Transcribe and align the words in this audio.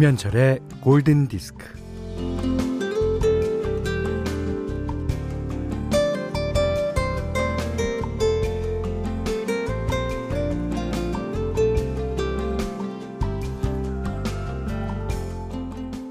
김현철의 0.00 0.60
골든 0.80 1.28
디스크. 1.28 1.66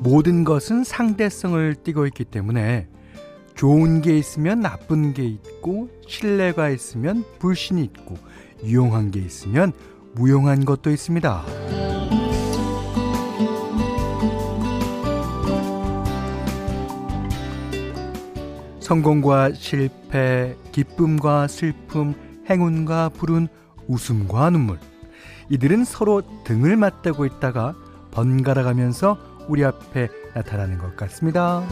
모든 0.02 0.44
것은 0.44 0.84
상대성을 0.84 1.74
띠고 1.84 2.06
있기 2.06 2.26
때문에 2.26 2.88
좋은 3.56 4.04
게 4.04 4.16
있으면 4.20 4.60
나쁜 4.60 5.16
게 5.16 5.26
있고 5.26 5.90
신뢰가 6.08 6.70
있으면 6.70 7.24
불신이 7.40 7.84
있고 7.86 8.18
유용한 8.64 9.10
게 9.10 9.20
있으면 9.20 9.74
무용한 10.14 10.64
것도 10.64 10.92
있습니다. 10.92 11.89
성공과 18.90 19.54
실패, 19.54 20.56
기쁨과 20.72 21.48
슬픔, 21.48 22.16
행운과 22.50 23.10
불운, 23.10 23.48
웃음과 23.88 24.50
눈물. 24.50 24.80
이들은 25.52 25.86
서로 25.86 26.24
등을 26.44 26.76
맞대고 26.76 27.28
있다가 27.28 27.76
번갈아 28.10 28.64
가면서 28.64 29.20
우리 29.48 29.64
앞에 29.64 30.10
나타나는 30.34 30.80
것 30.80 30.96
같습니다. 30.96 31.64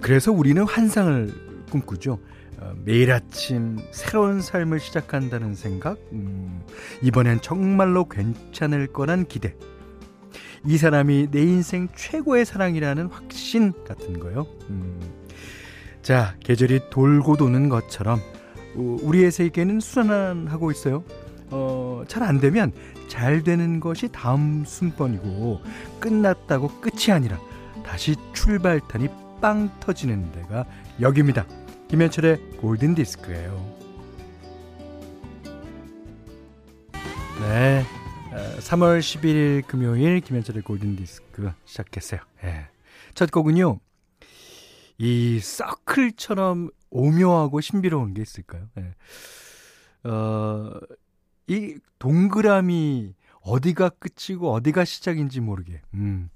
그래서 0.00 0.32
우리는 0.32 0.62
환상을 0.62 1.34
꿈꾸죠. 1.70 2.18
어, 2.58 2.74
매일 2.84 3.12
아침 3.12 3.78
새로운 3.90 4.40
삶을 4.40 4.80
시작한다는 4.80 5.54
생각, 5.54 5.98
음, 6.12 6.62
이번엔 7.02 7.40
정말로 7.42 8.08
괜찮을 8.08 8.88
거란 8.88 9.26
기대. 9.26 9.54
이 10.64 10.78
사람이 10.78 11.28
내 11.30 11.42
인생 11.42 11.88
최고의 11.94 12.44
사랑이라는 12.44 13.06
확신 13.06 13.72
같은 13.84 14.18
거요. 14.18 14.46
음. 14.70 14.98
자, 16.02 16.34
계절이 16.40 16.90
돌고 16.90 17.36
도는 17.36 17.68
것처럼 17.68 18.20
우리의 18.74 19.30
세계는 19.30 19.80
순환하고 19.80 20.70
있어요. 20.70 21.04
어, 21.50 22.02
잘 22.08 22.22
안 22.22 22.40
되면 22.40 22.72
잘 23.08 23.42
되는 23.42 23.78
것이 23.78 24.08
다음 24.10 24.64
순번이고 24.64 25.60
끝났다고 26.00 26.68
끝이 26.80 27.12
아니라 27.12 27.38
다시 27.84 28.16
출발탄이 28.32 29.08
빵 29.40 29.70
터지는 29.78 30.32
데가 30.32 30.64
여기입니다. 31.00 31.46
김현철의 31.88 32.38
골든 32.58 32.96
디스크예요. 32.96 33.76
네. 37.40 37.84
3월 38.58 38.98
11일 38.98 39.66
금요일 39.66 40.20
김현철의 40.20 40.62
골든 40.62 40.96
디스크 40.96 41.52
시작했어요. 41.64 42.20
네. 42.42 42.66
첫 43.14 43.30
곡은요. 43.30 43.78
이 44.98 45.38
서클처럼 45.40 46.70
오묘하고 46.90 47.60
신비로운 47.60 48.14
게 48.14 48.22
있을까요? 48.22 48.68
네. 48.74 48.94
어, 50.10 50.72
이 51.46 51.78
동그라미 52.00 53.14
어디가 53.42 53.90
끝이고 53.90 54.52
어디가 54.52 54.84
시작인지 54.84 55.40
모르게. 55.40 55.82
음. 55.94 56.30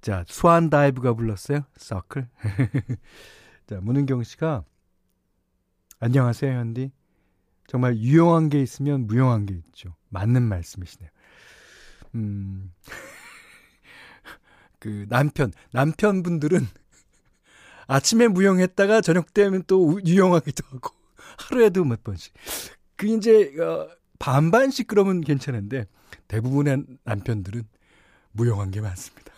자, 0.00 0.24
수완 0.26 0.70
다이브가 0.70 1.12
불렀어요. 1.12 1.60
서클. 1.76 2.28
자, 3.66 3.78
문은경 3.82 4.22
씨가 4.22 4.64
안녕하세요, 6.02 6.50
현디. 6.50 6.92
정말 7.66 7.98
유용한 7.98 8.48
게 8.48 8.62
있으면 8.62 9.06
무용한 9.06 9.44
게 9.44 9.52
있죠. 9.52 9.94
맞는 10.08 10.42
말씀이시네요. 10.42 11.10
음. 12.14 12.72
그 14.80 15.04
남편, 15.10 15.52
남편분들은 15.72 16.66
아침에 17.86 18.28
무용했다가 18.28 19.02
저녁 19.02 19.34
되면 19.34 19.62
또 19.66 20.00
유용하기도 20.02 20.66
하고 20.68 20.94
하루에도 21.36 21.84
몇 21.84 22.02
번씩. 22.02 22.32
그 22.96 23.06
이제 23.06 23.52
어, 23.60 23.86
반반씩 24.18 24.86
그러면 24.86 25.20
괜찮은데 25.20 25.86
대부분의 26.28 26.86
남편들은 27.04 27.68
무용한 28.32 28.70
게 28.70 28.80
많습니다. 28.80 29.34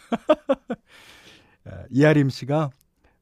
아, 1.64 1.84
이하림 1.90 2.30
씨가 2.30 2.70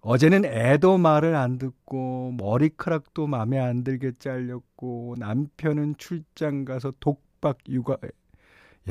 어제는 0.03 0.45
애도 0.47 0.99
말을 0.99 1.35
안 1.35 1.59
듣고 1.59 2.33
머리카락도 2.39 3.27
마음에 3.27 3.59
안 3.59 3.85
들게 3.85 4.13
잘렸고 4.19 5.17
남편은 5.19 5.97
출장 5.99 6.65
가서 6.65 6.93
독박 7.01 7.59
육아 7.69 7.97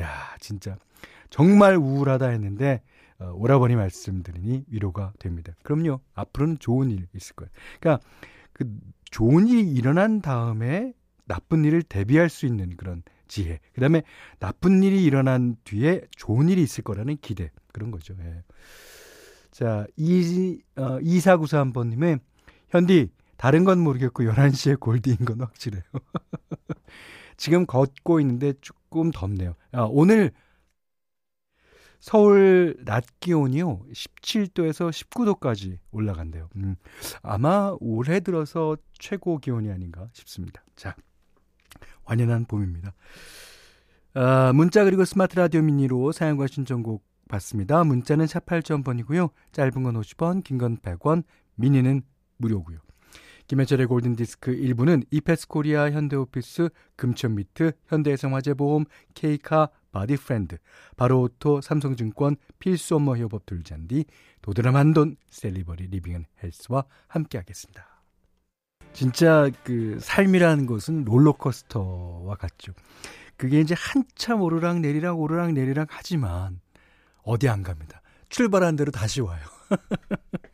야 0.00 0.36
진짜 0.38 0.76
정말 1.30 1.76
우울하다 1.76 2.28
했는데 2.28 2.82
어, 3.18 3.32
오라버니 3.34 3.76
말씀 3.76 4.22
드리니 4.22 4.64
위로가 4.68 5.12
됩니다. 5.18 5.52
그럼요 5.62 6.00
앞으로는 6.14 6.58
좋은 6.58 6.90
일 6.90 7.06
있을 7.14 7.34
거예요. 7.34 7.50
그러니까 7.80 8.06
그 8.52 8.66
좋은 9.10 9.48
일이 9.48 9.70
일어난 9.72 10.20
다음에 10.20 10.92
나쁜 11.26 11.64
일을 11.64 11.82
대비할 11.82 12.28
수 12.28 12.46
있는 12.46 12.76
그런 12.76 13.02
지혜. 13.28 13.60
그 13.72 13.80
다음에 13.80 14.02
나쁜 14.38 14.82
일이 14.82 15.04
일어난 15.04 15.56
뒤에 15.64 16.02
좋은 16.16 16.48
일이 16.48 16.62
있을 16.62 16.82
거라는 16.82 17.18
기대. 17.20 17.50
그런 17.72 17.90
거죠. 17.90 18.14
예. 18.20 18.42
자, 19.60 19.86
이, 19.94 20.58
어, 20.76 20.98
2494번님의 21.00 22.20
현디, 22.70 23.10
다른 23.36 23.64
건 23.64 23.78
모르겠고 23.78 24.22
11시에 24.22 24.80
골드인 24.80 25.18
건 25.18 25.40
확실해요. 25.40 25.82
지금 27.36 27.66
걷고 27.66 28.20
있는데 28.20 28.54
조금 28.62 29.10
덥네요. 29.10 29.54
아, 29.72 29.82
오늘 29.82 30.30
서울 31.98 32.74
낮 32.86 33.04
기온이요. 33.20 33.80
17도에서 33.92 34.90
19도까지 34.90 35.76
올라간대요. 35.90 36.48
음, 36.56 36.76
아마 37.20 37.76
올해 37.80 38.20
들어서 38.20 38.78
최고 38.98 39.36
기온이 39.36 39.70
아닌가 39.70 40.08
싶습니다. 40.14 40.64
자, 40.74 40.96
완연한 42.04 42.46
봄입니다. 42.46 42.94
아, 44.14 44.52
문자 44.54 44.84
그리고 44.84 45.04
스마트 45.04 45.36
라디오 45.36 45.60
미니로 45.60 46.12
사연과 46.12 46.46
신청곡 46.46 47.09
받습니다. 47.30 47.84
문자는 47.84 48.26
샵 48.26 48.44
8000번이고요. 48.46 49.30
짧은 49.52 49.82
건 49.82 49.94
50원, 50.00 50.44
긴 50.44 50.58
건 50.58 50.76
100원, 50.78 51.22
미니는 51.54 52.02
무료고요. 52.36 52.78
김현철의 53.46 53.86
골든디스크 53.86 54.52
1부는 54.52 55.04
이페스 55.10 55.48
코리아, 55.48 55.90
현대오피스, 55.90 56.68
금천미트, 56.96 57.72
현대해상화재보험, 57.88 58.84
케이카, 59.14 59.70
바디프렌드, 59.90 60.58
바로오토, 60.96 61.60
삼성증권, 61.60 62.36
필수 62.60 62.94
업무 62.94 63.16
협업 63.16 63.46
툴 63.46 63.65
잔디, 63.65 64.04
도드람한돈, 64.40 65.16
셀리버리 65.30 65.88
리빙앤헬스와 65.88 66.84
함께하겠습니다. 67.08 67.84
진짜 68.92 69.50
그 69.64 69.98
삶이라는 70.00 70.66
것은 70.66 71.04
롤러코스터와 71.04 72.36
같죠. 72.36 72.72
그게 73.36 73.60
이제 73.60 73.74
한참 73.76 74.42
오르락 74.42 74.78
내리락 74.78 75.18
오르락 75.18 75.52
내리락 75.52 75.88
하지만 75.90 76.60
어디 77.30 77.48
안 77.48 77.62
갑니다. 77.62 78.02
출발한 78.28 78.74
대로 78.74 78.90
다시 78.90 79.20
와요. 79.20 79.40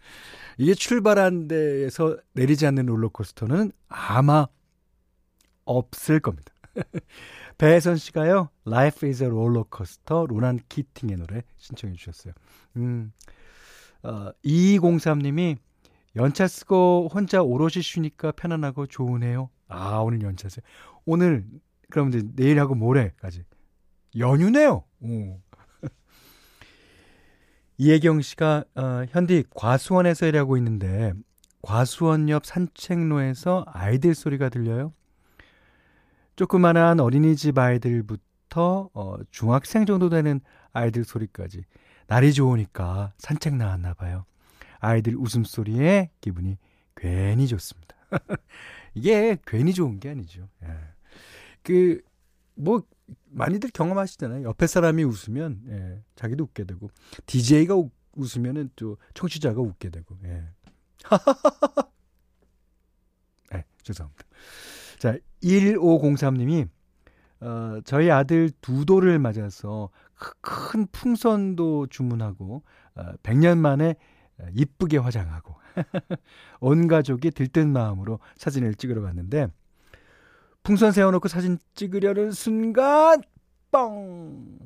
이게 0.58 0.75
출발한 0.75 1.49
데에서 1.49 2.19
내리지 2.34 2.67
않는 2.67 2.84
롤러코스터는 2.84 3.73
아마 3.88 4.46
없을 5.64 6.20
겁니다. 6.20 6.52
배혜선 7.56 7.96
씨가요, 7.96 8.50
Life 8.67 9.08
is 9.08 9.23
a 9.23 9.28
rollercoaster, 9.31 10.26
로난 10.28 10.61
키팅의 10.69 11.17
노래 11.17 11.43
신청해 11.56 11.94
주셨어요. 11.96 12.34
음, 12.76 13.11
어, 14.02 14.31
2203님이 14.44 15.56
연차 16.14 16.46
쓰고 16.46 17.08
혼자 17.11 17.43
오롯이 17.43 17.81
쉬니까 17.82 18.32
편안하고 18.32 18.87
좋으네요. 18.87 19.49
아, 19.69 19.96
오늘 20.00 20.20
연차 20.20 20.50
쓰요 20.50 20.62
오늘, 21.06 21.46
그럼 21.88 22.08
이제 22.08 22.22
내일하고 22.34 22.75
모레까지. 22.75 23.44
연휴네요. 24.19 24.84
오. 25.00 25.40
이혜경 27.78 28.23
씨가 28.23 28.64
어, 28.75 29.05
현디 29.11 29.44
과수원에서 29.55 30.26
일하고 30.26 30.56
있는데 30.56 31.12
과수원 31.62 32.28
옆 32.28 32.46
산책로에서 32.46 33.64
아이들 33.69 34.14
소리가 34.14 34.49
들려요. 34.49 34.93
조그만한 36.37 37.00
어린이집 37.00 37.58
아이들부터 37.58 38.90
어, 38.94 39.17
중학생 39.31 39.84
정도 39.84 40.08
되는 40.08 40.40
아이들 40.73 41.05
소리까지 41.05 41.64
날이 42.06 42.32
좋으니까 42.32 43.12
산책 43.19 43.56
나왔나 43.56 43.94
봐요. 43.94 44.25
아이들 44.79 45.17
웃음소리에 45.17 46.11
기분이 46.20 46.58
괜히 46.94 47.49
좋습니다. 47.49 47.96
이게 48.94 49.37
괜히 49.46 49.75
좋은 49.75 49.99
게 49.99 50.11
아니죠. 50.11 50.49
예. 50.62 50.69
그, 51.62 52.00
뭐, 52.56 52.82
많이들 53.31 53.70
경험하시잖아요. 53.70 54.43
옆에 54.49 54.67
사람이 54.67 55.05
웃으면, 55.05 55.62
예, 55.69 56.03
자기도 56.17 56.44
웃게 56.44 56.64
되고, 56.64 56.91
DJ가 57.26 57.76
웃으면은 58.12 58.70
또 58.76 58.97
청취자가 59.14 59.61
웃게 59.61 59.91
되고, 59.91 60.17
예. 60.25 60.43
네, 63.53 63.64
죄송합니다. 63.82 64.25
자, 64.99 65.17
1503님이 65.43 66.69
어, 67.41 67.81
저희 67.85 68.11
아들 68.11 68.50
두 68.61 68.85
돌을 68.85 69.19
맞아서 69.19 69.91
큰 70.41 70.87
풍선도 70.87 71.88
주문하고 71.88 72.62
어, 72.94 73.03
100년 73.23 73.58
만에 73.58 73.94
이쁘게 74.55 74.99
화장하고 74.99 75.55
온 76.61 76.88
가족이 76.88 77.31
들뜬 77.31 77.73
마음으로 77.73 78.20
사진을 78.37 78.75
찍으러 78.75 79.03
갔는데 79.03 79.49
풍선 80.67 80.91
세워놓고 80.91 81.29
사진 81.29 81.59
찍으려는 81.77 82.33
순간 82.33 83.23
뻥 83.71 84.59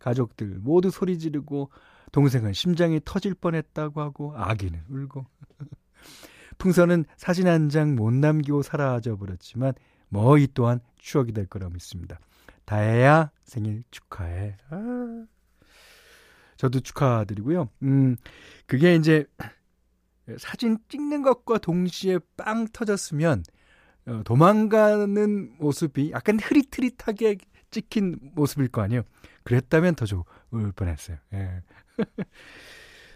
가족들 0.00 0.58
모두 0.58 0.90
소리 0.90 1.20
지르고 1.20 1.70
동생은 2.10 2.52
심장이 2.52 3.00
터질 3.04 3.34
뻔했다고 3.34 4.00
하고 4.00 4.34
아기는 4.36 4.82
울고 4.88 5.24
풍선은 6.58 7.04
사진 7.16 7.46
한 7.46 7.68
장 7.68 7.94
못 7.94 8.12
남기고 8.12 8.62
사라져 8.62 9.16
버렸지만 9.16 9.74
뭐 10.08 10.36
이 10.36 10.48
또한 10.52 10.80
추억이 10.98 11.30
될 11.30 11.46
거라 11.46 11.68
믿습니다. 11.68 12.18
다혜야 12.64 13.30
생일 13.44 13.84
축하해. 13.92 14.56
아, 14.70 15.26
저도 16.56 16.80
축하드리고요. 16.80 17.68
음, 17.84 18.16
그게 18.66 18.96
이제 18.96 19.26
사진 20.38 20.78
찍는 20.88 21.22
것과 21.22 21.58
동시에 21.58 22.18
빵 22.36 22.66
터졌으면 22.72 23.44
어, 23.44 23.59
도망가는 24.24 25.56
모습이 25.58 26.12
약간 26.12 26.38
흐릿흐릿하게 26.40 27.38
찍힌 27.70 28.18
모습일 28.34 28.68
거 28.68 28.82
아니에요. 28.82 29.02
그랬다면 29.44 29.94
더 29.94 30.06
좋을 30.06 30.72
뻔했어요. 30.74 31.16
예. 31.34 31.62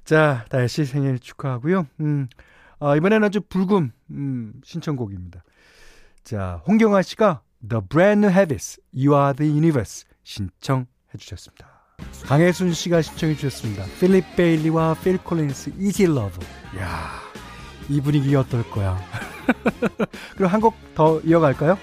자, 0.04 0.44
다혜 0.50 0.66
씨 0.66 0.84
생일 0.84 1.18
축하하고요. 1.18 1.86
음, 2.00 2.28
아, 2.78 2.96
이번에는 2.96 3.24
아주 3.24 3.40
불금 3.40 3.92
음, 4.10 4.60
신청곡입니다. 4.64 5.42
자, 6.22 6.62
홍경아 6.66 7.02
씨가 7.02 7.42
The 7.68 7.82
Brand 7.88 8.26
New 8.26 8.36
Habits, 8.36 8.80
You 8.94 9.14
Are 9.14 9.34
the 9.34 9.50
Universe 9.50 10.06
신청해 10.22 10.86
주셨습니다. 11.18 11.74
강혜순 12.24 12.72
씨가 12.72 13.02
신청해 13.02 13.34
주셨습니다. 13.34 13.84
필립 14.00 14.24
베일리와 14.36 14.94
필 15.02 15.18
콜린스 15.18 15.74
Easy 15.78 16.10
Love. 16.10 16.44
야, 16.78 17.20
이 17.88 18.00
분위기 18.00 18.34
어떨 18.34 18.68
거야? 18.70 18.98
그럼 20.36 20.50
한 20.52 20.60
곡 20.60 20.74
더 20.94 21.20
이어갈까요? 21.24 21.76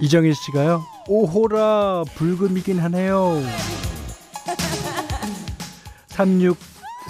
이정희 0.00 0.34
씨가요. 0.34 0.84
오호라 1.08 2.04
불금이긴 2.16 2.78
하네요. 2.80 3.40
36 6.08 6.56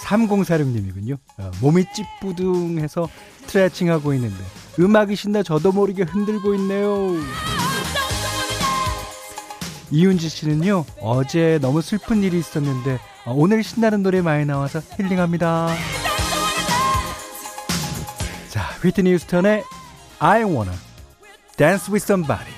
3046님이군요. 0.01 1.17
어, 1.39 1.51
몸이 1.61 1.85
찌뿌둥해서 1.95 3.09
스트레칭하고 3.47 4.13
있는데 4.15 4.37
음악이 4.79 5.17
신나 5.17 5.43
저도 5.43 5.73
모르게 5.73 6.03
흔들고 6.03 6.55
있네요. 6.57 7.13
이윤지 9.91 10.29
씨는요 10.29 10.85
어제 11.01 11.59
너무 11.63 11.81
슬픈 11.81 12.23
일이 12.23 12.39
있었는데 12.39 12.99
어, 13.27 13.33
오늘 13.35 13.63
신나는 13.63 14.03
노래 14.03 14.21
많이 14.21 14.45
나와서 14.45 14.81
힐링합니다. 14.99 15.69
자, 18.55 18.61
휘트니 18.85 19.13
휴스턴의 19.15 19.65
I 20.21 20.45
Wanna 20.45 20.77
Dance 21.57 21.93
with 21.93 22.05
Somebody. 22.05 22.55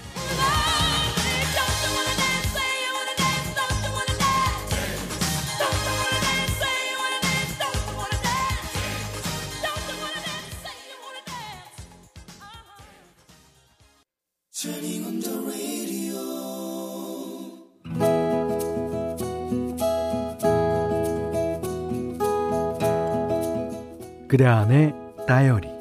그대 24.29 24.45
안의 24.45 24.93
다이어리 25.27 25.76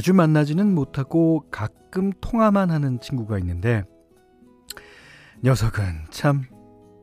자주 0.00 0.14
만나지는 0.14 0.74
못하고 0.74 1.44
가끔 1.50 2.10
통화만 2.22 2.70
하는 2.70 3.00
친구가 3.00 3.38
있는데 3.40 3.84
녀석은 5.44 6.06
참 6.08 6.44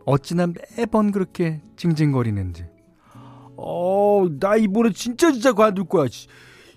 어찌나 0.07 0.47
매번 0.75 1.11
그렇게 1.11 1.61
징징거리는지 1.75 2.65
어, 3.55 4.25
나 4.39 4.55
이번에 4.55 4.93
진짜 4.93 5.31
진짜 5.31 5.53
관둘 5.53 5.85
거야. 5.85 6.07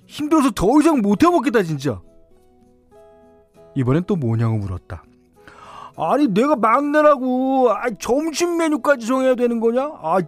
힘들어서 0.06 0.50
더 0.50 0.66
이상 0.80 1.00
못 1.00 1.22
해먹겠다 1.24 1.62
진짜. 1.62 2.02
이번엔 3.74 4.04
또 4.06 4.14
뭐냐고 4.14 4.58
물었다. 4.58 5.02
아니 5.96 6.28
내가 6.28 6.54
막내라고 6.54 7.70
아, 7.70 7.84
점심 7.98 8.58
메뉴까지 8.58 9.06
정해야 9.06 9.36
되는 9.36 9.58
거냐? 9.58 9.84
아 9.84 10.18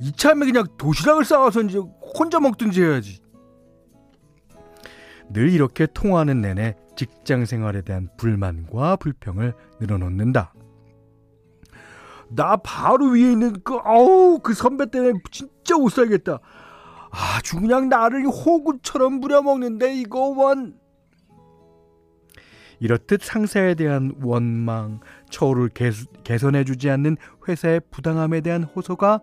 이참에 0.00 0.46
그냥 0.46 0.64
도시락을 0.76 1.24
싸와서 1.24 1.62
이제 1.62 1.78
혼자 2.16 2.38
먹든지 2.38 2.80
해야지. 2.80 3.27
늘 5.32 5.50
이렇게 5.50 5.86
통화하는 5.86 6.40
내내 6.40 6.74
직장 6.96 7.44
생활에 7.44 7.82
대한 7.82 8.08
불만과 8.16 8.96
불평을 8.96 9.54
늘어놓는다. 9.80 10.52
나 12.30 12.56
바로 12.56 13.10
위에 13.10 13.32
있는 13.32 13.54
그 13.62 13.78
아우 13.84 14.40
그 14.42 14.54
선배 14.54 14.90
때문에 14.90 15.14
진짜 15.30 15.76
못 15.76 15.90
살겠다. 15.90 16.38
아주 17.10 17.60
그냥 17.60 17.88
나를 17.88 18.26
호구처럼 18.26 19.20
부려먹는데 19.20 19.94
이거 19.94 20.20
원 20.28 20.78
이렇듯 22.80 23.22
상사에 23.22 23.74
대한 23.74 24.12
원망, 24.22 25.00
처우를 25.30 25.70
개선해주지 26.24 26.90
않는 26.90 27.16
회사의 27.48 27.80
부당함에 27.90 28.40
대한 28.40 28.62
호소가 28.62 29.20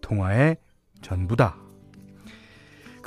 통화의 0.00 0.56
전부다. 1.02 1.67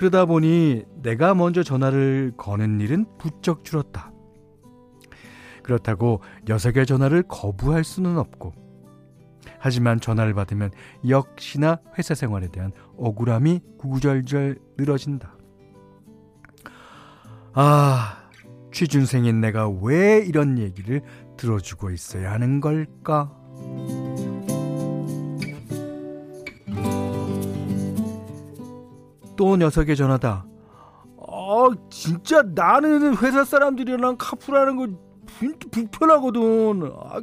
그러다 0.02 0.26
보니 0.26 0.84
내가 1.04 1.36
먼저 1.36 1.62
전화를 1.62 2.34
거는 2.36 2.80
일은 2.80 3.06
부쩍 3.20 3.64
줄었다. 3.64 4.12
그렇다고 5.62 6.24
녀석의 6.48 6.88
전화를 6.88 7.22
거부할 7.28 7.84
수는 7.84 8.18
없고, 8.18 8.52
하지만 9.60 10.00
전화를 10.00 10.34
받으면 10.34 10.72
역시나 11.08 11.82
회사 12.00 12.16
생활에 12.16 12.48
대한 12.48 12.72
억울함이 12.98 13.60
구구절절 13.78 14.58
늘어진다. 14.76 15.38
아, 17.54 18.28
취준생인 18.74 19.40
내가 19.40 19.70
왜 19.70 20.26
이런 20.26 20.58
얘기를 20.58 21.04
들어주고 21.38 21.92
있어야 21.92 22.32
하는 22.32 22.60
걸까? 22.60 23.38
또 29.42 29.58
녀석의 29.58 29.96
전화다. 29.96 30.46
아, 31.28 31.70
진짜 31.90 32.44
나는 32.44 33.18
회사 33.18 33.44
사람들이랑 33.44 34.18
카풀하는 34.20 34.76
거 34.76 34.88
불편하거든. 35.72 36.92
아, 36.96 37.22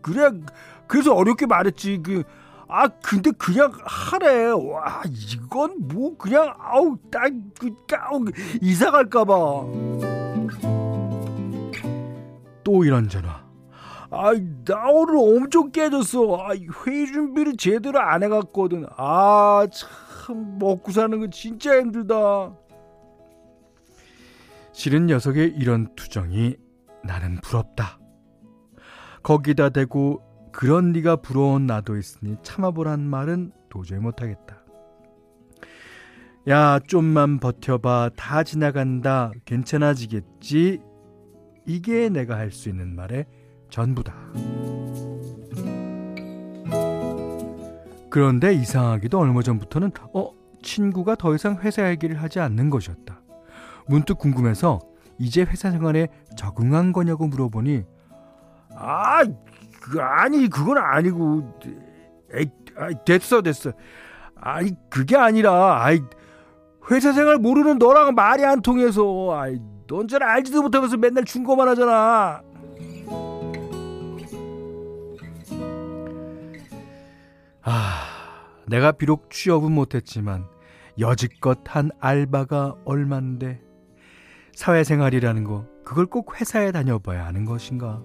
그래, 0.00 0.30
그래서 0.86 1.16
어렵게 1.16 1.46
말했지. 1.46 2.00
그, 2.00 2.22
아, 2.68 2.86
근데 2.86 3.32
그냥 3.32 3.72
하래. 3.82 4.50
와, 4.50 5.02
이건 5.08 5.88
뭐, 5.88 6.16
그냥, 6.16 6.54
아우, 6.60 6.96
딱, 7.10 7.28
그, 7.58 7.74
아우, 7.98 8.24
이사 8.62 8.92
갈까봐. 8.92 9.32
또 12.62 12.84
이런 12.84 13.08
전화. 13.08 13.42
아, 14.12 14.32
나 14.64 14.90
오늘 14.92 15.16
엄청 15.16 15.72
깨졌어. 15.72 16.36
아, 16.36 16.50
회의 16.86 17.06
준비를 17.08 17.56
제대로 17.56 17.98
안 17.98 18.22
해갔거든. 18.22 18.86
아, 18.96 19.66
참 19.72 19.88
먹고 20.34 20.92
사는 20.92 21.18
건 21.20 21.30
진짜 21.30 21.78
힘들다. 21.78 22.52
실은 24.72 25.06
녀석의 25.06 25.54
이런 25.56 25.94
투정이 25.96 26.56
나는 27.04 27.36
부럽다. 27.40 27.98
거기다 29.22 29.70
대고 29.70 30.22
그런 30.52 30.92
네가 30.92 31.16
부러운 31.16 31.66
나도 31.66 31.96
있으니 31.96 32.36
참아보란 32.42 33.00
말은 33.00 33.52
도저히 33.68 33.98
못하겠다. 33.98 34.58
야, 36.48 36.78
좀만 36.86 37.40
버텨봐. 37.40 38.10
다 38.16 38.42
지나간다. 38.42 39.32
괜찮아지겠지. 39.44 40.80
이게 41.66 42.08
내가 42.08 42.36
할 42.36 42.50
수 42.50 42.68
있는 42.70 42.94
말의 42.96 43.26
전부다. 43.68 44.14
그런데 48.18 48.52
이상하기도 48.52 49.16
얼마 49.16 49.42
전부터는 49.42 49.92
어 50.12 50.32
친구가 50.60 51.14
더 51.14 51.36
이상 51.36 51.58
회사 51.60 51.88
얘기를 51.88 52.20
하지 52.20 52.40
않는 52.40 52.68
것이었다. 52.68 53.20
문득 53.86 54.18
궁금해서 54.18 54.80
이제 55.20 55.42
회사 55.42 55.70
생활에 55.70 56.08
적응한 56.36 56.92
거냐고 56.92 57.28
물어보니 57.28 57.84
아, 58.74 59.22
그 59.80 60.02
아니 60.02 60.48
그건 60.48 60.78
아니고 60.78 61.60
에이, 62.34 62.50
아이 62.76 62.94
됐어 63.06 63.40
됐어. 63.40 63.70
아이 64.34 64.72
그게 64.90 65.16
아니라 65.16 65.84
아이 65.84 66.00
회사 66.90 67.12
생활 67.12 67.38
모르는 67.38 67.78
너랑 67.78 68.16
말이 68.16 68.44
안 68.44 68.62
통해서 68.62 69.30
아이 69.32 69.60
넌 69.86 70.08
잘 70.08 70.24
알지도 70.24 70.62
못하면서 70.62 70.96
맨날 70.96 71.24
충고만 71.24 71.68
하잖아. 71.68 72.42
아, 77.70 78.06
내가 78.66 78.92
비록 78.92 79.30
취업은 79.30 79.70
못했지만 79.72 80.46
여지껏 80.98 81.58
한 81.66 81.90
알바가 82.00 82.76
얼만데 82.86 83.60
사회생활이라는 84.54 85.44
거 85.44 85.66
그걸 85.84 86.06
꼭 86.06 86.40
회사에 86.40 86.72
다녀봐야 86.72 87.26
하는 87.26 87.44
것인가? 87.44 88.02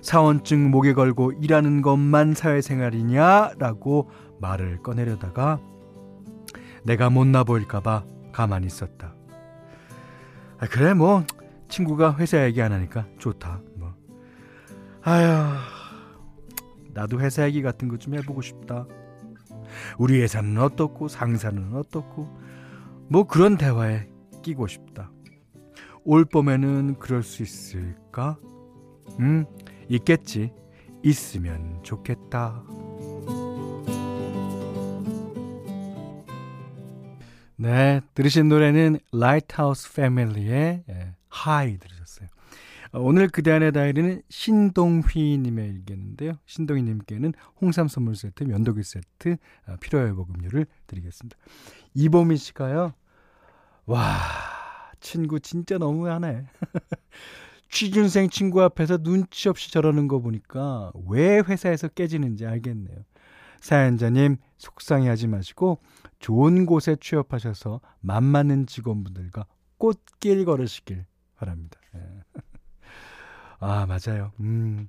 사원증 0.00 0.70
목에 0.70 0.94
걸고 0.94 1.32
일하는 1.32 1.82
것만 1.82 2.32
사회생활이냐라고 2.32 4.08
말을 4.40 4.82
꺼내려다가 4.82 5.60
내가 6.84 7.10
못나 7.10 7.44
보일까봐 7.44 8.04
가만히 8.32 8.68
있었다. 8.68 9.12
아, 10.58 10.66
그래 10.66 10.94
뭐 10.94 11.24
친구가 11.68 12.16
회사 12.16 12.42
얘기 12.42 12.62
안 12.62 12.72
하니까 12.72 13.04
좋다. 13.18 13.60
뭐 13.76 13.92
아휴 15.02 15.77
나도 16.98 17.20
회사 17.20 17.46
얘기 17.46 17.62
같은 17.62 17.86
거 17.88 17.96
좀 17.96 18.14
해보고 18.14 18.42
싶다. 18.42 18.86
우리 19.98 20.20
회사는 20.20 20.58
어떻고 20.58 21.08
상사는 21.08 21.74
어떻고 21.74 22.28
뭐 23.08 23.24
그런 23.24 23.56
대화에 23.56 24.08
끼고 24.42 24.66
싶다. 24.66 25.12
올 26.04 26.24
봄에는 26.24 26.98
그럴 26.98 27.22
수 27.22 27.42
있을까? 27.42 28.38
음, 29.20 29.46
있겠지. 29.88 30.52
있으면 31.04 31.80
좋겠다. 31.84 32.64
네, 37.56 38.00
들으신 38.14 38.48
노래는 38.48 38.98
라이트하우스 39.12 39.92
패밀리의 39.94 40.84
High 41.28 41.78
들으셨어요. 41.78 41.97
어, 41.97 41.97
오늘 42.92 43.28
그대 43.28 43.52
안의 43.52 43.72
다이어리는 43.72 44.22
신동휘님의 44.28 45.68
일기였는데요. 45.68 46.34
신동휘님께는 46.46 47.32
홍삼 47.60 47.88
선물 47.88 48.16
세트, 48.16 48.44
면도기 48.44 48.82
세트, 48.82 49.36
어, 49.66 49.76
피로회복 49.80 50.30
음료를 50.30 50.66
드리겠습니다. 50.86 51.36
이보미 51.94 52.36
씨가요. 52.36 52.94
와, 53.86 54.06
친구 55.00 55.40
진짜 55.40 55.78
너무하네. 55.78 56.46
취준생 57.70 58.30
친구 58.30 58.62
앞에서 58.62 58.98
눈치 58.98 59.48
없이 59.48 59.70
저러는 59.70 60.08
거 60.08 60.20
보니까 60.20 60.90
왜 61.08 61.40
회사에서 61.40 61.88
깨지는지 61.88 62.46
알겠네요. 62.46 63.04
사연자님 63.60 64.36
속상해하지 64.56 65.26
마시고 65.26 65.80
좋은 66.18 66.64
곳에 66.64 66.96
취업하셔서 66.98 67.80
맘 68.00 68.24
맞는 68.24 68.66
직원분들과 68.66 69.46
꽃길 69.78 70.44
걸으시길 70.44 71.04
바랍니다. 71.36 71.78
예. 71.94 72.17
아, 73.60 73.86
맞아요. 73.86 74.32
음. 74.40 74.88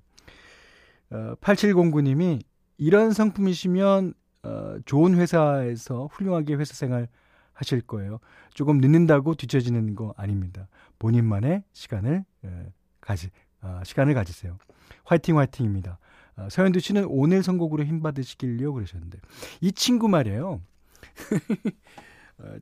어, 1.11 1.35
8709님이 1.41 2.41
이런 2.77 3.11
상품이시면 3.11 4.13
어, 4.43 4.77
좋은 4.85 5.15
회사에서 5.15 6.07
훌륭하게 6.11 6.55
회사 6.55 6.73
생활 6.73 7.07
하실 7.53 7.81
거예요. 7.81 8.19
조금 8.53 8.77
늦는다고 8.77 9.35
뒤처지는 9.35 9.95
거 9.95 10.13
아닙니다. 10.17 10.67
본인만의 10.97 11.63
시간을 11.73 12.23
예, 12.45 12.73
가지 13.01 13.29
아, 13.61 13.83
시간을 13.83 14.13
가지세요. 14.13 14.57
화이팅 15.03 15.37
화이팅입니다. 15.37 15.99
아, 16.37 16.47
서현두 16.49 16.79
씨는 16.79 17.05
오늘 17.09 17.43
선곡으로 17.43 17.83
힘 17.83 18.01
받으시길요 18.01 18.73
그러셨는데 18.73 19.19
이 19.59 19.73
친구 19.73 20.07
말이에요. 20.07 20.61
어, 22.39 22.55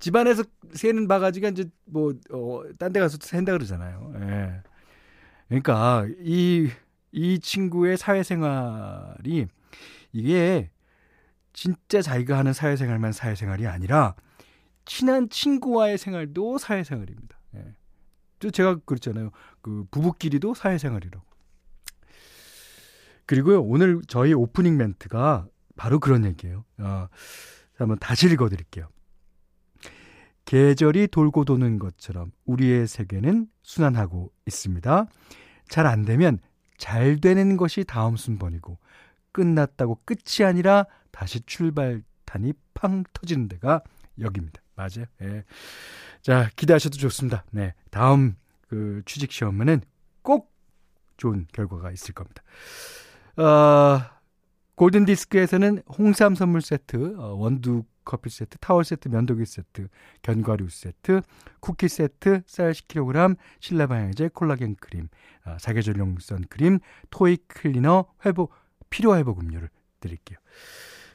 집안에서 0.00 0.42
새는 0.72 1.06
바가지가 1.06 1.50
이제 1.50 1.70
뭐딴데 1.84 2.98
어, 2.98 3.02
가서 3.02 3.18
샌다 3.20 3.52
그러잖아요. 3.52 4.12
예. 4.16 4.62
그러니까 5.50 6.06
이 6.24 6.70
이 7.12 7.40
친구의 7.40 7.96
사회생활이 7.96 9.46
이게 10.12 10.70
진짜 11.52 12.02
자기가 12.02 12.38
하는 12.38 12.52
사회생활만 12.52 13.12
사회생활이 13.12 13.66
아니라 13.66 14.14
친한 14.84 15.28
친구와의 15.28 15.98
생활도 15.98 16.58
사회생활입니다. 16.58 17.38
예. 17.56 17.74
또 18.38 18.50
제가 18.50 18.76
그랬잖아요. 18.84 19.30
그 19.60 19.84
부부끼리도 19.90 20.54
사회생활이라고. 20.54 21.24
그리고요 23.26 23.62
오늘 23.62 24.00
저희 24.08 24.32
오프닝 24.32 24.76
멘트가 24.76 25.46
바로 25.76 26.00
그런 26.00 26.24
얘기예요. 26.24 26.64
어, 26.78 27.08
한번 27.76 27.98
다시 27.98 28.26
읽어드릴게요. 28.26 28.88
계절이 30.44 31.08
돌고 31.08 31.44
도는 31.44 31.78
것처럼 31.78 32.32
우리의 32.44 32.86
세계는 32.86 33.46
순환하고 33.62 34.32
있습니다. 34.46 35.06
잘 35.68 35.86
안 35.86 36.04
되면 36.04 36.38
잘 36.76 37.20
되는 37.20 37.56
것이 37.56 37.84
다음 37.84 38.16
순번이고 38.16 38.78
끝났다고 39.32 40.00
끝이 40.04 40.44
아니라 40.44 40.86
다시 41.12 41.40
출발탄이 41.40 42.54
팡 42.74 43.04
터지는 43.12 43.48
데가 43.48 43.82
여기입니다. 44.18 44.60
맞아요. 44.74 45.06
예. 45.22 45.44
자, 46.22 46.48
기대하셔도 46.56 46.96
좋습니다. 46.96 47.44
네. 47.50 47.74
다음 47.90 48.34
그 48.68 49.02
취직 49.06 49.30
시험에는 49.30 49.82
꼭 50.22 50.52
좋은 51.16 51.46
결과가 51.52 51.92
있을 51.92 52.14
겁니다. 52.14 52.42
어, 53.36 54.00
골든 54.74 55.04
디스크에서는 55.04 55.82
홍삼 55.98 56.34
선물 56.34 56.62
세트, 56.62 57.16
어, 57.18 57.34
원두 57.34 57.84
커피 58.10 58.28
세트, 58.28 58.58
타월 58.58 58.82
세트, 58.82 59.06
면도기 59.06 59.46
세트, 59.46 59.86
견과류 60.22 60.68
세트, 60.68 61.22
쿠키 61.60 61.86
세트, 61.86 62.42
쌀 62.44 62.72
10kg, 62.72 63.36
실내 63.60 63.86
방향제 63.86 64.30
콜라겐 64.34 64.74
크림, 64.80 65.08
어, 65.46 65.56
사계절용 65.60 66.16
선 66.18 66.44
크림, 66.50 66.80
토익 67.10 67.46
클리너 67.46 68.06
회복 68.26 68.52
피로 68.90 69.16
회복 69.16 69.40
음료를 69.40 69.70
드릴게요. 70.00 70.38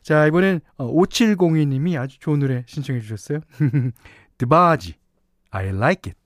자, 0.03 0.25
이번엔 0.25 0.61
어, 0.77 0.89
5702님이 0.89 1.99
아주 1.99 2.17
좋은 2.17 2.39
노래 2.39 2.63
신청해 2.65 3.01
주셨어요. 3.01 3.41
드바지 4.37 4.93
I 5.51 5.67
like 5.67 6.09
it. 6.09 6.17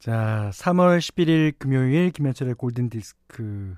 자, 0.00 0.50
3월 0.52 0.98
11일 0.98 1.54
금요일 1.60 2.10
김현철의 2.10 2.54
골든 2.54 2.90
디스크 2.90 3.76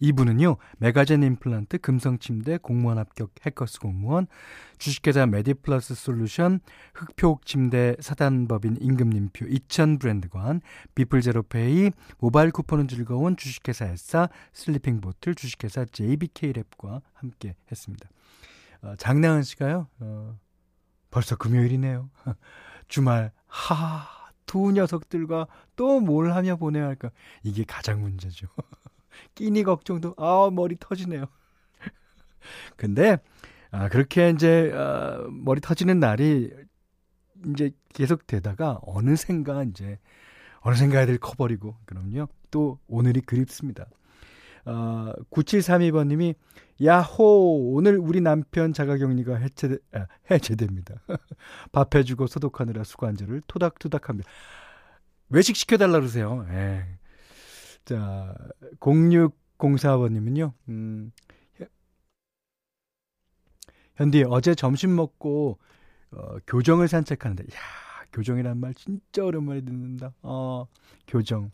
2부는요, 0.00 0.56
메가젠 0.78 1.22
임플란트, 1.22 1.78
금성침대, 1.78 2.58
공무원 2.58 2.98
합격 2.98 3.32
해커스 3.44 3.80
공무원, 3.80 4.26
주식회사 4.78 5.26
메디플러스 5.26 5.94
솔루션, 5.94 6.60
흙표 6.94 7.40
침대 7.44 7.96
사단법인 8.00 8.76
임금님표 8.80 9.46
2000 9.46 9.98
브랜드관, 9.98 10.60
비플제로페이, 10.94 11.90
모바일 12.18 12.50
쿠폰은 12.52 12.86
즐거운 12.88 13.36
주식회사 13.36 13.86
에싸, 13.86 14.28
슬리핑 14.52 15.00
보틀, 15.00 15.34
주식회사 15.34 15.84
JBK랩과 15.86 17.02
함께 17.14 17.56
했습니다. 17.70 18.08
어, 18.82 18.94
장나은 18.96 19.42
씨가요, 19.42 19.88
어, 19.98 20.38
벌써 21.10 21.36
금요일이네요. 21.36 22.08
주말, 22.86 23.32
하, 23.46 24.06
두 24.46 24.70
녀석들과 24.72 25.46
또 25.76 26.00
뭘 26.00 26.32
하며 26.32 26.56
보내야 26.56 26.86
할까? 26.86 27.10
이게 27.42 27.64
가장 27.64 28.00
문제죠. 28.00 28.46
끼니 29.34 29.62
걱정도 29.62 30.14
아 30.16 30.50
머리 30.52 30.76
터지네요. 30.78 31.26
근데 32.76 33.18
아 33.70 33.88
그렇게 33.88 34.30
이제 34.30 34.72
아, 34.74 35.26
머리 35.30 35.60
터지는 35.60 36.00
날이 36.00 36.50
이제 37.48 37.70
계속 37.94 38.26
되다가 38.26 38.78
어느샌가 38.82 39.64
이제 39.64 39.98
어느샌가 40.60 41.02
애들 41.02 41.18
커버리고 41.18 41.76
그럼요. 41.84 42.28
또 42.50 42.78
오늘이 42.88 43.20
그립습니다. 43.20 43.86
어, 44.64 45.12
9732번님이 45.30 46.34
야호 46.84 47.74
오늘 47.74 47.98
우리 47.98 48.20
남편 48.20 48.72
자가격리가 48.72 49.36
해체 49.36 49.78
아, 49.92 50.06
해제됩니다. 50.30 51.02
밥 51.72 51.94
해주고 51.94 52.26
소독하느라 52.26 52.84
수관절을 52.84 53.42
토닥토닥합니다. 53.46 54.28
외식 55.30 55.56
시켜달라 55.56 55.98
그러세요. 55.98 56.46
예. 56.50 56.97
자, 57.88 58.34
0604번님은요, 58.80 60.52
음, 60.68 61.10
현디, 63.96 64.24
어제 64.28 64.54
점심 64.54 64.94
먹고, 64.94 65.58
어, 66.10 66.36
교정을 66.46 66.86
산책하는데, 66.86 67.44
야 67.44 67.58
교정이란 68.12 68.58
말 68.58 68.74
진짜 68.74 69.24
오랜만에 69.24 69.62
듣는다. 69.62 70.12
어, 70.20 70.66
교정. 71.06 71.50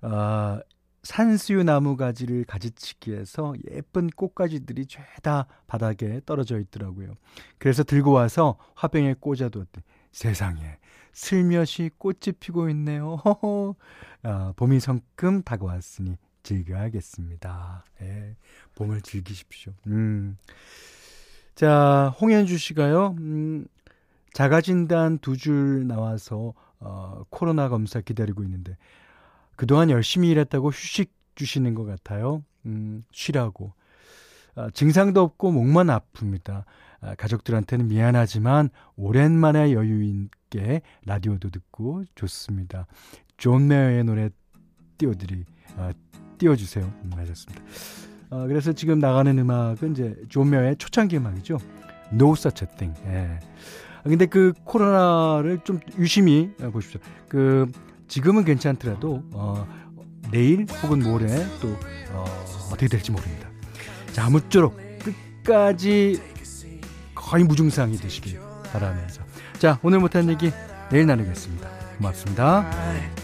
어, 0.00 0.60
산수유 1.02 1.64
나무 1.64 1.98
가지를 1.98 2.44
가지치기해서 2.44 3.52
예쁜 3.72 4.08
꽃가지들이 4.08 4.86
죄다 4.86 5.48
바닥에 5.66 6.22
떨어져 6.24 6.58
있더라고요. 6.58 7.12
그래서 7.58 7.84
들고 7.84 8.10
와서 8.10 8.56
화병에 8.74 9.16
꽂아두었더니 9.20 9.84
세상에 10.12 10.78
슬며시 11.14 11.90
꽃이 11.98 12.32
피고 12.40 12.68
있네요. 12.70 13.16
허허. 13.24 13.74
아, 14.24 14.52
봄이 14.56 14.80
성큼 14.80 15.42
다가왔으니 15.42 16.16
즐겨야겠습니다. 16.42 17.84
예, 18.02 18.36
봄을 18.74 19.00
즐기십시오. 19.00 19.72
음. 19.86 20.36
자, 21.54 22.12
홍현주 22.20 22.58
씨가요, 22.58 23.14
음, 23.18 23.66
자가진단 24.32 25.18
두 25.18 25.36
줄 25.36 25.86
나와서, 25.86 26.52
어, 26.80 27.22
코로나 27.30 27.68
검사 27.68 28.00
기다리고 28.00 28.42
있는데, 28.42 28.76
그동안 29.56 29.88
열심히 29.90 30.30
일했다고 30.30 30.70
휴식 30.70 31.12
주시는 31.36 31.74
것 31.74 31.84
같아요. 31.84 32.42
음, 32.66 33.02
쉬라고. 33.12 33.72
아, 34.56 34.68
증상도 34.70 35.20
없고 35.22 35.52
목만 35.52 35.86
아픕니다. 35.86 36.64
아, 37.00 37.14
가족들한테는 37.14 37.88
미안하지만 37.88 38.70
오랜만에 38.96 39.72
여유 39.72 40.02
있게 40.54 40.82
라디오도 41.04 41.50
듣고 41.50 42.04
좋습니다. 42.14 42.86
존 43.36 43.66
메어의 43.66 44.04
노래 44.04 44.30
띄워드리 44.98 45.44
아, 45.76 45.92
띄워주세요. 46.38 46.84
음, 46.84 47.10
하셨습니다. 47.14 47.62
아, 48.30 48.46
그래서 48.46 48.72
지금 48.72 49.00
나가는 49.00 49.36
음악은 49.36 49.92
이제 49.92 50.16
존 50.28 50.50
메어의 50.50 50.76
초창기 50.76 51.16
음악이죠. 51.16 51.58
No 52.12 52.32
Such 52.32 52.64
a 52.64 52.76
Thing. 52.76 53.00
예. 53.06 53.38
아, 53.98 54.02
근데 54.04 54.26
그 54.26 54.52
코로나를 54.64 55.60
좀 55.64 55.80
유심히 55.98 56.50
보십시오. 56.72 57.00
그 57.28 57.70
지금은 58.06 58.44
괜찮더라도 58.44 59.24
어, 59.32 59.66
내일 60.30 60.66
혹은 60.82 61.00
모레 61.00 61.26
또 61.60 61.68
어, 62.12 62.24
어떻게 62.68 62.86
될지 62.86 63.10
모릅니다. 63.10 63.48
자, 64.12 64.26
아무쪼록 64.26 64.78
끝까지 65.42 66.22
거의 67.14 67.44
무증상이 67.44 67.96
되시길 67.96 68.38
바라면서 68.72 69.23
자, 69.64 69.78
오늘 69.82 69.98
못한 69.98 70.28
얘기 70.28 70.52
내일 70.90 71.06
나누겠습니다. 71.06 71.66
고맙습니다. 71.96 73.23